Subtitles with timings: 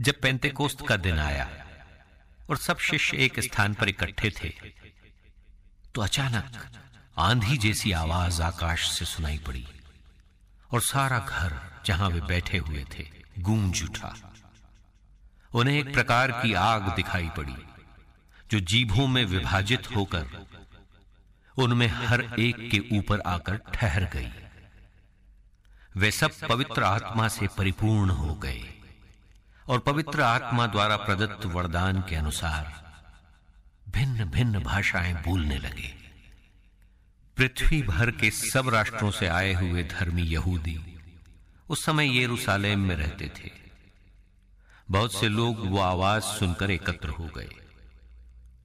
[0.00, 1.66] जब पेंतेकोस्त का दिन आया
[2.50, 4.48] और सब शिष्य एक स्थान पर इकट्ठे थे
[5.94, 6.76] तो अचानक
[7.18, 9.68] आंधी जैसी आवाज़ आकाश से सुनाई पड़ी
[10.72, 14.31] और सारा घर जहाँ वे बैठे हुए थे गूंज उठा।
[15.54, 17.56] उन्हें एक प्रकार की आग दिखाई पड़ी,
[18.50, 20.46] जो जीभों में विभाजित होकर
[21.56, 24.30] उनमें हर एक के ऊपर आकर ठहर गई।
[25.96, 28.62] वे सब पवित्र आत्मा से परिपूर्ण हो गए
[29.68, 32.82] और पवित्र आत्मा द्वारा प्रदत्त वरदान के अनुसार
[33.88, 35.94] भिन्न भिन्न भाषाएँ बोलने लगे।
[37.36, 40.96] पृथ्वी भर के सब राष्ट्रों से आए हुए धर्मी यहूदी
[41.68, 43.61] उस समय यरूशलेम में रहते थे।
[44.92, 47.48] बहुत से लोग वो आवाज़ सुनकर एकत्र हो गए।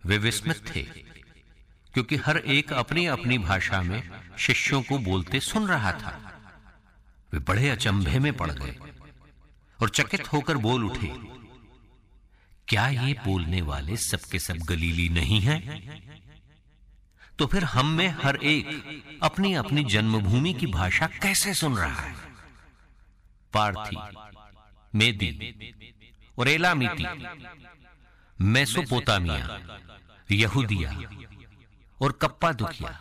[0.06, 0.82] वे विस्मित थे,
[1.94, 4.02] क्योंकि हर एक अपनी अपनी भाषा में
[4.38, 6.12] शिष्यों को बोलते सुन रहा था।
[7.34, 8.76] वे बड़े अचंभे में पड़ गए
[9.80, 11.12] और चकित होकर बोल उठे,
[12.68, 15.62] क्या ये बोलने वाले सबके सब गलीली नहीं हैं?
[17.40, 22.16] तो फिर हम में हर एक अपनी अपनी जन्मभूमि की भाषा कैसे सुन रहा है?
[23.54, 23.98] पार्थी,
[24.96, 25.32] मेदी
[26.38, 27.06] और एलामीती
[28.40, 29.60] मेसोपोटामिया,
[30.32, 30.92] यहूदिया
[32.02, 32.92] और कप्पा दुखिया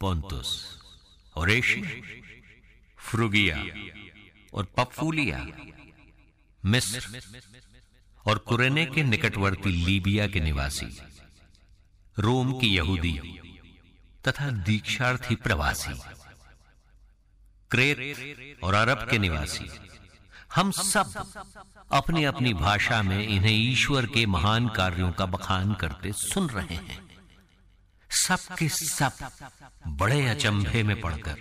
[0.00, 0.50] पोंतुस
[1.36, 1.90] और एशिया
[3.00, 3.58] फ्रुगिया
[4.54, 5.46] और पफूलिया
[6.62, 7.20] मिस्र
[8.26, 10.86] और कुरेने के निकटवर्ती लीबिया के निवासी,
[12.16, 13.14] रोम की यहूदी
[14.24, 15.94] तथा दीक्षार्थी प्रवासी,
[17.70, 19.66] क्रेत और अरब के निवासी।
[20.54, 21.12] हम सब
[21.92, 26.98] अपनी अपनी भाषा में इन्हें ईश्वर के महान कार्यों का बखान करते सुन रहे हैं।
[28.10, 29.12] सब के सब
[29.88, 31.36] बड़े अचंभे में पड़कर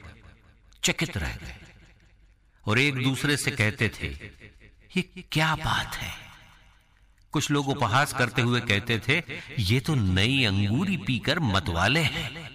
[0.83, 1.55] चकित रह गए।
[2.67, 4.07] और एक दूसरे से कहते थे,
[4.97, 5.01] ये
[5.31, 6.13] क्या बात है?
[7.31, 9.23] कुछ लोग उपहास करते हुए कहते थे,
[9.59, 12.51] ये तो नई अंगूरी पीकर मतवाले हैं।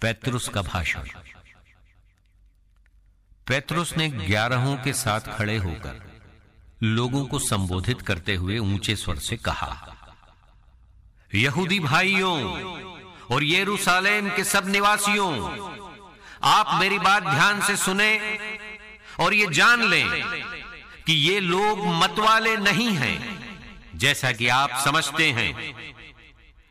[0.00, 1.08] पैतरुस का भाषण।
[3.46, 6.00] पैतरुस ने ग्यारहों के साथ खड़े होकर
[6.82, 9.68] लोगों को संबोधित करते हुए ऊँचे स्वर से कहा,
[11.30, 12.38] यहूदी भाइयों
[13.30, 15.30] और यरूशलेम के सब निवासियों,
[16.44, 18.10] आप मेरी बात ध्यान से सुने
[19.20, 20.08] और ये जान लें
[21.06, 23.18] कि ये लोग मतवाले नहीं हैं,
[23.96, 25.74] जैसा कि आप समझते हैं।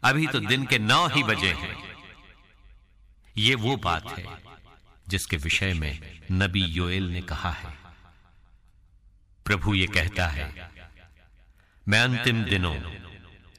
[0.04, 1.76] अभी तो दिन के नौ ही बजे हैं।
[3.38, 4.26] ये वो बात है
[5.08, 7.74] जिसके विषय में नबी योएल ने कहा है।
[9.46, 10.72] प्रभु ये कहता है,
[11.88, 12.76] मैं अंतिम दिनों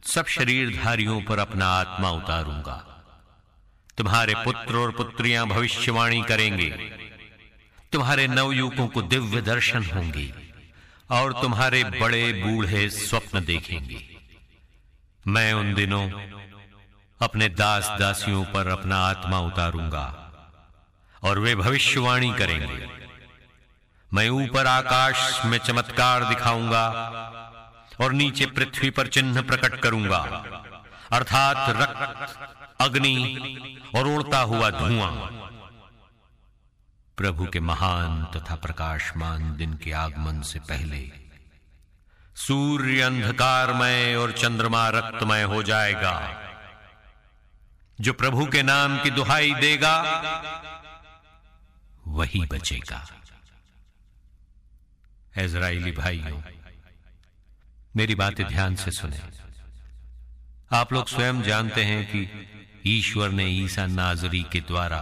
[0.03, 3.03] सब शरीरधारियों पर अपना आत्मा उतारूँगा।
[3.99, 6.71] तुम्हारे पुत्र और पुत्रियाँ भविष्यवाणी करेंगे।
[7.93, 10.34] तुम्हारे नवयुवकों को दिव्य दर्शन होंगे
[11.11, 14.17] और तुम्हारे बड़े बूढ़े स्वप्न देखेंगे।
[15.27, 16.11] मैं उन दिनों
[17.21, 20.26] अपने दास दासियों पर अपना आत्मा उतारूँगा।
[21.22, 22.88] और वे भविष्यवाणी करेंगे।
[24.10, 26.87] मैं ऊपर आकाश में चमत्कार दिखाऊँगा
[28.00, 30.19] और नीचे पृथ्वी पर चिन्ह प्रकट करूँगा।
[31.12, 32.38] अर्थात रक्त,
[32.81, 33.16] अग्नि
[33.97, 35.12] और उड़ता हुआ धुआँ।
[37.19, 41.04] प्रभु के महान तथा प्रकाशमान दिन के आगमन से पहले
[42.37, 46.15] सूर्य अंधकारमय और चंद्रमा रक्तमय हो जाएगा,
[47.98, 49.94] जो प्रभु के नाम की दुहाई देगा
[52.16, 53.06] वही बचेगा।
[55.38, 56.43] इजराइली भाइयों,
[57.97, 59.21] मेरी बातें ध्यान से सुने।
[60.72, 62.21] आप लोग स्वयं जानते हैं कि
[62.87, 65.00] ईश्वर ने ईसा नाजरी के द्वारा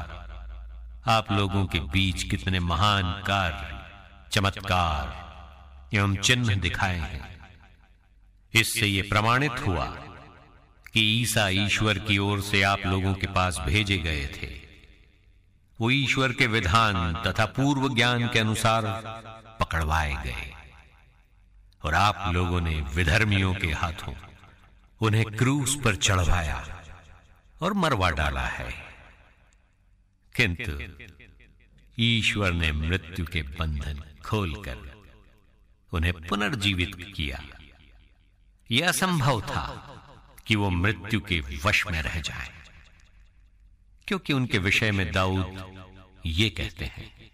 [1.07, 5.23] आप लोगों के बीच कितने महान कार्य, चमत्कार
[5.97, 7.39] एवं चिन्ह दिखाए हैं।
[8.55, 9.87] इससे यह प्रमाणित हुआ
[10.93, 14.64] कि ईसा ईश्वर की ओर से आप लोगों के पास भेजे गए थे।
[15.81, 18.83] वो ईश्वर के विधान तथा पूर्व ज्ञान के अनुसार
[19.61, 20.55] पकड़वाए गए।
[21.83, 24.15] और आप लोगों ने विधर्मियों के हाथों
[25.01, 26.83] उन्हें क्रूस पर चढ़वाया
[27.63, 28.75] और मरवा डाला है।
[30.37, 31.05] किंतु
[31.99, 35.05] ईश्वर ने मृत्यु के बंधन खोलकर
[35.93, 37.43] उन्हें पुनर्जीवित किया।
[38.71, 39.91] यह असंभव था
[40.47, 42.64] कि वो मृत्यु के वश में रह जाए।
[44.09, 45.75] क्योंकि उनके विषय में दाऊद
[46.27, 47.31] ये कहते हैं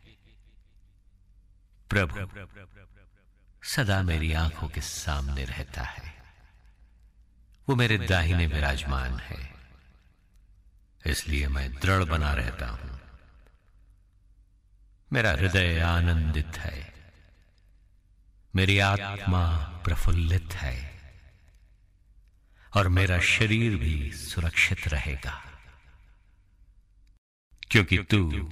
[1.90, 2.46] प्रभु
[3.62, 6.22] सदा मेरी आँखों के सामने रहता है।
[7.68, 9.54] वो मेरे दाहिने विराजमान है।
[11.06, 13.00] इसलिए मैं दृढ़ बना रहता हूँ।
[15.12, 16.94] मेरा हृदय आनंदित है।
[18.56, 21.00] मेरी आत्मा प्रफुल्लित है।
[22.76, 25.49] और मेरा शरीर भी सुरक्षित रहेगा।
[27.70, 28.50] क्योंकि तू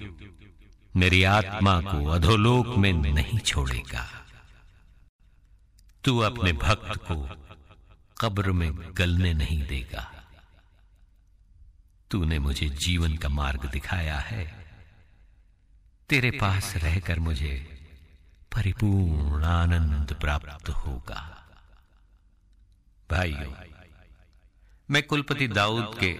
[0.96, 4.26] मेरी आत्मा को अधोलोक में नहीं छोड़ेगा।
[6.04, 7.28] तू अपने भक्त को
[8.20, 10.24] कब्र में गलने नहीं देगा।
[12.10, 14.72] तूने मुझे जीवन का मार्ग दिखाया है।
[16.08, 17.54] तेरे पास रहकर मुझे
[18.56, 21.48] परिपूर्ण आनंद प्राप्त होगा।
[23.10, 23.52] भाइयों,
[24.90, 26.12] मैं कुलपति दाऊद के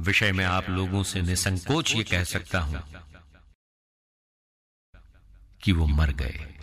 [0.00, 2.82] विषय में आप लोगों से निसंकोच ये कह सकता हूँ
[5.62, 6.54] कि वो मर गए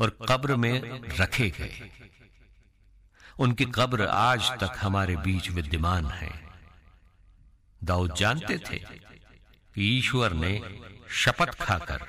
[0.00, 1.90] और कब्र में रखे गए।
[3.38, 6.30] उनकी कब्र आज तक हमारे बीच विद्यमान है।
[7.84, 8.78] दाऊद जानते थे
[9.74, 10.80] कि ईश्वर ने
[11.10, 12.06] शपथ खाकर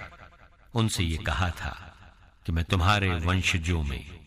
[0.74, 1.96] उनसे यह कहा था
[2.46, 4.20] कि मैं तुम्हारे वंशजों में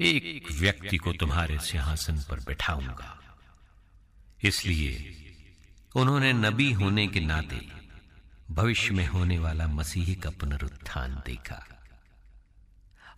[0.00, 3.20] एक व्यक्ति को तुम्हारे सिंहासन पर बैठाऊँगा।
[4.44, 5.16] इसलिए
[5.96, 7.68] उन्होंने नबी होने के नाते
[8.50, 11.66] भविष्य में होने वाला मसीह का पुनरुत्थान देखा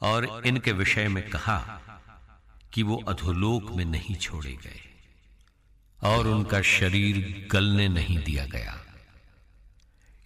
[0.03, 1.81] और इनके विषय में कहा
[2.73, 4.81] कि वो अधोलोक में नहीं छोड़े गए
[6.03, 8.85] और उनका शरीर गलने नहीं दिया गया।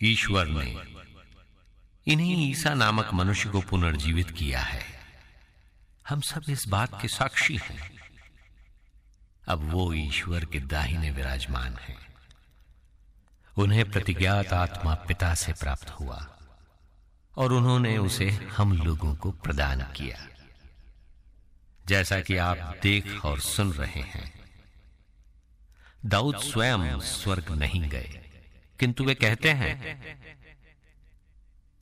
[0.03, 0.77] ईश्वर ने
[2.07, 4.85] इन्हीं ईसा नामक मनुष्य को पुनर्जीवित किया है।
[6.09, 8.00] हम सब इस बात के साक्षी हैं।
[9.51, 11.99] अब वो ईश्वर के दाहिने विराजमान हैं।
[13.57, 16.39] उन्हें प्रतिज्ञात आत्मा पिता से प्राप्त हुआ
[17.37, 20.27] और उन्होंने उसे हम लोगों को प्रदान किया।
[21.87, 24.33] जैसा कि आप देख और सुन रहे हैं।
[26.07, 28.21] दाऊद स्वयं स्वर्ग नहीं गए,
[28.81, 29.75] किंतु वे कहते हैं,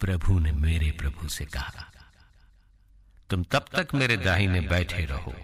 [0.00, 1.92] प्रभु ने मेरे प्रभु से कहा,
[3.30, 5.34] तुम तब तक मेरे दाहिने बैठे रहो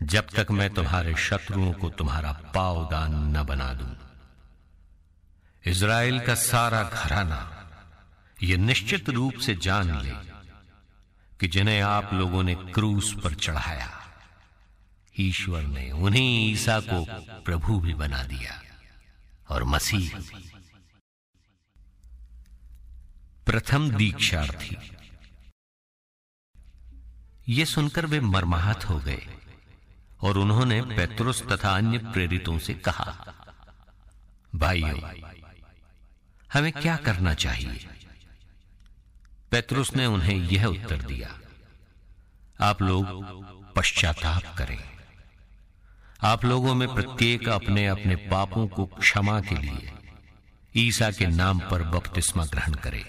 [0.00, 3.94] जब तक मैं तुम्हारे शत्रुओं को तुम्हारा पावदान न बना दूँ।
[5.64, 7.40] इज़राइल का सारा घराना
[8.42, 10.14] यह निश्चित रूप से जान ले
[11.40, 13.90] कि जिन्हें आप लोगों ने क्रूस पर चढ़ाया,
[15.14, 17.04] ईश्वर ने उन्हीं ईसा को
[17.44, 18.60] प्रभु भी बना दिया
[19.48, 20.10] और मसीह
[23.46, 24.76] प्रथम दीक्षार्थी।
[27.48, 29.26] ये सुनकर वे मरमाहत हो गए।
[30.22, 33.34] और उन्होंने पेत्रुस तथा अन्य प्रेरितों से कहा,
[34.54, 34.98] भाइयों,
[36.52, 37.88] हमें क्या करना चाहिए?
[39.50, 41.38] पेत्रुस ने उन्हें यह उत्तर दिया,
[42.60, 43.06] आप लोग
[43.76, 44.78] पश्चाताप करें।
[46.22, 49.92] आप लोगों में प्रत्येक अपने अपने पापों को क्षमा के लिए
[50.76, 53.04] ईसा के नाम पर बपतिस्मा ग्रहण करें।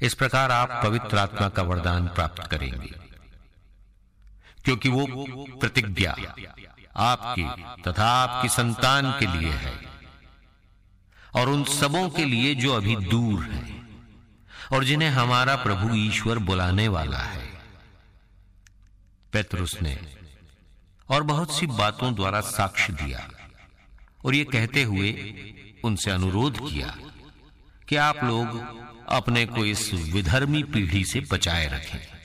[0.00, 3.09] इस प्रकार आप पवित्र आत्मा का वरदान प्राप्त करेंगे।
[4.64, 5.06] क्योंकि वो
[5.60, 6.12] प्रतिज्ञा
[6.96, 7.42] आपकी
[7.82, 9.74] तथा आपकी संतान के लिए है।
[11.34, 13.88] और उन सबों के लिए जो अभी दूर हैं
[14.72, 17.48] और जिन्हें हमारा प्रभु ईश्वर बुलाने वाला है।
[19.32, 19.98] पेतरुस ने
[21.08, 23.28] और बहुत सी बातों द्वारा साक्ष्य दिया
[24.24, 25.34] और ये कहते हुए
[25.84, 26.96] उनसे अनुरोध किया
[27.88, 28.60] कि आप लोग
[29.08, 32.19] अपने को इस विधर्मी पीढ़ी से बचाए रखें।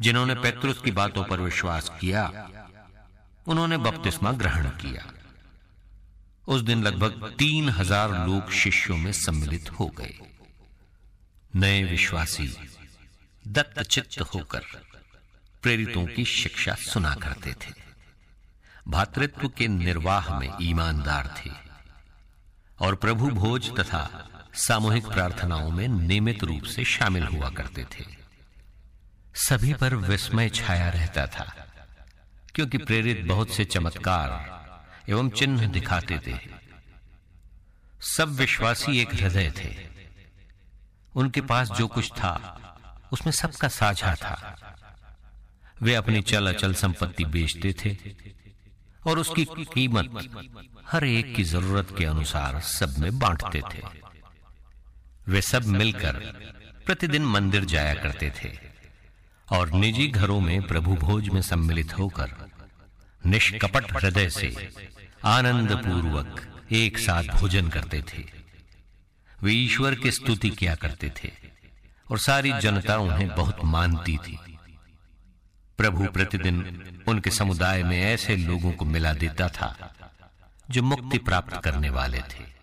[0.00, 2.24] जिन्होंने पेतरुस की बातों पर विश्वास किया,
[3.46, 5.04] उन्होंने बपतिस्मा ग्रहण किया।
[6.48, 10.14] उस दिन लगभग तीन हज़ार लोग शिष्यों में सम्मिलित हो गए।
[11.56, 12.48] नए विश्वासी
[13.44, 14.64] दत्तचित्त होकर
[15.62, 17.72] प्रेरितों की शिक्षा सुना करते थे।
[18.88, 21.50] भातृत्व के निर्वाह में ईमानदार थे
[22.78, 24.02] और प्रभु भोज तथा
[24.54, 28.19] सामूहिक प्रार्थनाओं में नियमित रूप से शामिल हुआ करते थे।
[29.34, 31.66] सभी पर विस्मय छाया रहता था,
[32.54, 36.38] क्योंकि प्रेरित बहुत से चमत्कार एवं चिन्ह दिखाते थे।
[38.00, 39.76] सब विश्वासी एक हृदय थे।
[41.14, 42.32] उनके पास जो कुछ था,
[43.12, 44.56] उसमें सबका साझा था।
[45.82, 47.96] वे अपनी चल अचल संपत्ति बेचते थे
[49.06, 50.10] और उसकी कीमत
[50.86, 53.82] हर एक की ज़रूरत के अनुसार सब में बांटते थे।
[55.28, 56.16] वे सब मिलकर
[56.86, 58.69] प्रतिदिन मंदिर जाया करते थे।
[59.50, 62.34] और निजी घरों में प्रभु भोज में सम्मिलित होकर
[63.26, 64.70] निष्कपट हृदय से
[65.24, 68.24] आनंद पूर्वक एक साथ भोजन करते थे।
[69.42, 71.32] वे ईश्वर की स्तुति किया करते थे
[72.10, 74.38] और सारी जनता उन्हें बहुत मानती थी।
[75.78, 79.94] प्रभु प्रतिदिन उनके समुदाय में ऐसे लोगों को मिला देता था
[80.70, 82.59] जो मुक्ति प्राप्त करने वाले थे।